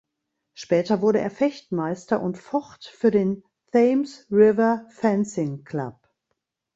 Später 0.55 1.03
wurde 1.03 1.19
er 1.19 1.29
Fechtmeister 1.29 2.23
und 2.23 2.39
focht 2.39 2.85
für 2.85 3.11
den 3.11 3.43
"Thames 3.71 4.25
River 4.31 4.87
Fencing 4.89 5.63
Club". 5.63 6.09